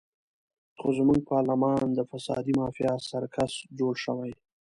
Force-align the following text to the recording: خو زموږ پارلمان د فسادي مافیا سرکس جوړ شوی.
خو 0.79 0.87
زموږ 0.97 1.19
پارلمان 1.31 1.83
د 1.93 1.99
فسادي 2.09 2.53
مافیا 2.59 2.93
سرکس 3.09 3.53
جوړ 3.79 3.93
شوی. 4.03 4.31